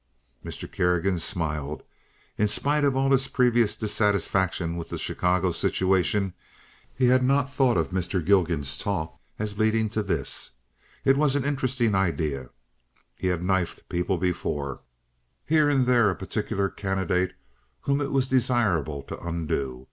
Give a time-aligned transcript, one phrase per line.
[0.43, 0.71] Mr.
[0.71, 1.83] Kerrigan smiled.
[2.35, 6.33] In spite of all his previous dissatisfaction with the Chicago situation
[6.95, 8.19] he had not thought of Mr.
[8.25, 10.53] Gilgan's talk as leading to this.
[11.05, 12.49] It was an interesting idea.
[13.15, 17.33] He had "knifed" people before—here and there a particular candidate
[17.81, 19.79] whom it was desirable to undo.